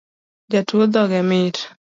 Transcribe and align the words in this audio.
Jatuo 0.53 0.83
dhoge 0.95 1.21
mit 1.29 1.55